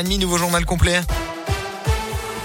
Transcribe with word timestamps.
demi, 0.00 0.16
nouveau 0.16 0.38
journal 0.38 0.64
complet. 0.64 1.02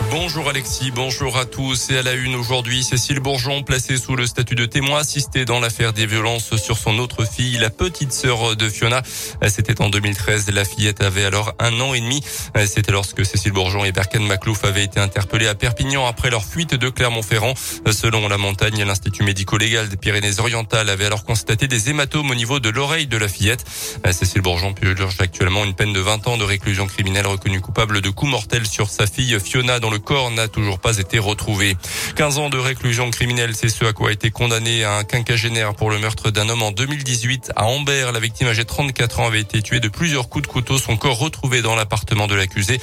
Bonjour 0.10 0.48
Alexis, 0.48 0.92
bonjour 0.92 1.38
à 1.38 1.46
tous. 1.46 1.90
Et 1.90 1.98
à 1.98 2.02
la 2.02 2.14
une 2.14 2.36
aujourd'hui, 2.36 2.82
Cécile 2.82 3.20
Bourgeon 3.20 3.64
placée 3.64 3.98
sous 3.98 4.16
le 4.16 4.26
statut 4.26 4.56
de 4.56 4.66
témoin 4.66 5.00
assisté 5.00 5.44
dans 5.44 5.60
l'affaire 5.60 5.92
des 5.92 6.06
violences 6.06 6.56
sur 6.56 6.78
son 6.78 6.98
autre 7.00 7.26
fille, 7.26 7.58
la 7.58 7.70
petite 7.70 8.14
sœur 8.14 8.56
de 8.56 8.70
Fiona. 8.70 9.02
C'était 9.50 9.82
en 9.82 9.90
2013. 9.90 10.50
La 10.52 10.64
fillette 10.64 11.02
avait 11.02 11.26
alors 11.26 11.54
un 11.60 11.78
an 11.82 11.94
et 11.94 12.00
demi. 12.00 12.24
C'était 12.66 12.94
lorsque 12.94 13.26
Cécile 13.26 13.52
Bourgeon 13.52 13.84
et 13.84 13.92
Berken 13.92 14.26
Maclouf 14.26 14.64
avaient 14.64 14.86
été 14.86 15.02
interpellés 15.02 15.48
à 15.48 15.56
Perpignan 15.56 16.08
après 16.08 16.30
leur 16.30 16.46
fuite 16.46 16.74
de 16.74 16.90
Clermont-Ferrand. 16.90 17.54
Selon 17.92 18.30
la 18.30 18.38
montagne, 18.38 18.82
l'Institut 18.86 19.24
médico-légal 19.24 19.90
des 19.90 19.98
Pyrénées-Orientales 19.98 20.90
avait 20.90 21.06
alors 21.06 21.26
constaté 21.26 21.68
des 21.68 21.90
hématomes 21.90 22.32
au 22.32 22.36
niveau 22.36 22.62
de 22.62 22.70
l'oreille 22.70 23.08
de 23.08 23.18
la 23.18 23.28
fillette. 23.28 23.66
Cécile 24.12 24.42
Bourgeon 24.42 24.74
purge 24.74 25.18
actuellement 25.20 25.66
une 25.66 25.74
peine 25.74 25.92
de 25.92 26.00
20 26.00 26.28
ans 26.28 26.38
de 26.38 26.46
réclusion 26.46 26.88
criminelle 26.88 27.28
reconnue 27.28 27.60
coupable 27.60 28.00
de 28.00 28.10
coups 28.10 28.32
mortels 28.32 28.68
sur 28.68 28.90
sa 28.90 29.06
fille 29.06 29.38
Fiona 29.40 29.80
dont 29.80 29.90
le 29.90 29.97
corps 29.98 30.32
n'a 30.32 30.48
toujours 30.48 30.80
pas 30.80 30.98
été 30.98 31.20
retrouvé. 31.20 31.76
15 32.16 32.38
ans 32.38 32.50
de 32.50 32.58
réclusion 32.58 33.10
criminelle, 33.12 33.56
c'est 33.56 33.70
ce 33.70 33.86
à 33.86 33.94
quoi 33.94 34.10
a 34.10 34.12
été 34.12 34.32
condamné 34.32 34.84
un 34.84 35.04
quinquagénaire 35.04 35.76
pour 35.76 35.90
le 35.90 36.00
meurtre 36.00 36.32
d'un 36.32 36.50
homme 36.50 36.64
en 36.64 36.72
2018 36.72 37.52
à 37.56 37.66
Ambert. 37.66 38.12
La 38.12 38.20
victime 38.20 38.48
âgée 38.48 38.64
de 38.64 38.68
34 38.68 39.20
ans 39.20 39.28
avait 39.28 39.42
été 39.42 39.62
tuée 39.62 39.80
de 39.80 39.90
plusieurs 39.90 40.30
coups 40.30 40.48
de 40.48 40.52
couteau. 40.52 40.78
Son 40.78 40.98
corps 40.98 41.18
retrouvé 41.18 41.62
dans 41.62 41.76
l'appartement 41.76 42.28
de 42.28 42.36
l'accusé. 42.36 42.80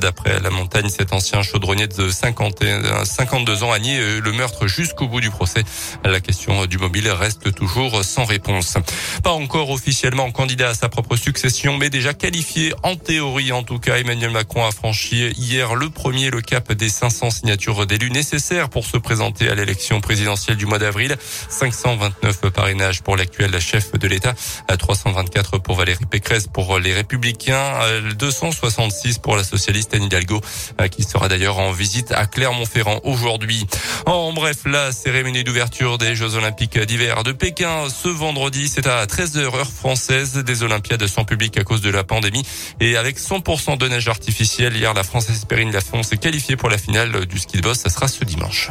D'après 0.00 0.40
la 0.40 0.50
montagne, 0.50 0.88
cet 0.88 1.12
ancien 1.12 1.42
chaudronnier 1.42 1.86
de 1.86 2.10
50 2.10 2.62
52 3.04 3.62
ans 3.62 3.72
a 3.72 3.78
nié 3.78 3.98
euh, 3.98 4.20
le 4.20 4.32
meurtre 4.32 4.66
jusqu'au 4.66 5.08
bout 5.08 5.20
du 5.20 5.30
procès. 5.30 5.64
La 6.04 6.20
question 6.20 6.66
du 6.66 6.78
mobile 6.78 7.08
reste 7.08 7.54
toujours 7.54 8.04
sans 8.04 8.24
réponse. 8.24 8.76
Pas 9.22 9.32
encore 9.32 9.70
officiellement 9.70 10.30
candidat 10.30 10.70
à 10.70 10.74
sa 10.74 10.88
propre 10.88 11.16
succession, 11.16 11.76
mais 11.76 11.90
déjà 11.90 12.14
qualifié 12.14 12.72
en 12.82 12.96
théorie. 12.96 13.52
En 13.52 13.62
tout 13.62 13.78
cas, 13.78 13.98
Emmanuel 13.98 14.30
Macron 14.30 14.64
a 14.64 14.70
franchi 14.70 15.30
hier 15.36 15.74
le 15.74 15.90
premier, 15.90 16.30
le 16.30 16.40
cap 16.52 16.70
des 16.70 16.90
500 16.90 17.30
signatures 17.30 17.86
d'élus 17.86 18.10
nécessaires 18.10 18.68
pour 18.68 18.84
se 18.84 18.98
présenter 18.98 19.48
à 19.48 19.54
l'élection 19.54 20.02
présidentielle 20.02 20.58
du 20.58 20.66
mois 20.66 20.78
d'avril. 20.78 21.16
529 21.48 22.50
parrainages 22.50 23.00
pour 23.00 23.16
l'actuel 23.16 23.58
chef 23.58 23.92
de 23.92 24.06
l'État, 24.06 24.34
324 24.68 25.56
pour 25.56 25.76
Valérie 25.76 26.04
Pécresse 26.04 26.48
pour 26.52 26.78
les 26.78 26.92
Républicains, 26.92 27.78
266 28.18 29.16
pour 29.20 29.34
la 29.34 29.44
socialiste 29.44 29.94
Anne 29.94 30.02
Hidalgo, 30.02 30.42
qui 30.90 31.04
sera 31.04 31.28
d'ailleurs 31.28 31.58
en 31.58 31.72
visite 31.72 32.12
à 32.12 32.26
Clermont-Ferrand 32.26 33.00
aujourd'hui. 33.04 33.66
En 34.04 34.34
bref, 34.34 34.58
la 34.66 34.92
cérémonie 34.92 35.44
d'ouverture 35.44 35.96
des 35.96 36.14
Jeux 36.14 36.34
Olympiques 36.34 36.78
d'hiver 36.78 37.22
de 37.22 37.32
Pékin 37.32 37.88
ce 37.88 38.08
vendredi, 38.08 38.68
c'est 38.68 38.86
à 38.86 39.06
13h 39.06 39.56
heure 39.56 39.72
française 39.72 40.34
des 40.34 40.62
Olympiades 40.62 41.06
sans 41.06 41.24
public 41.24 41.56
à 41.56 41.64
cause 41.64 41.80
de 41.80 41.88
la 41.88 42.04
pandémie 42.04 42.44
et 42.78 42.98
avec 42.98 43.18
100% 43.18 43.78
de 43.78 43.88
neige 43.88 44.08
artificielle. 44.08 44.76
Hier, 44.76 44.92
la 44.92 45.02
Française 45.02 45.46
Perrine 45.46 45.72
Lafont 45.72 46.02
s'est 46.02 46.18
qualifiée 46.18 46.41
pour 46.56 46.68
la 46.68 46.78
finale 46.78 47.26
du 47.26 47.38
ski 47.38 47.56
de 47.56 47.62
boss. 47.62 47.78
Ça 47.78 47.90
sera 47.90 48.08
ce 48.08 48.24
dimanche. 48.24 48.70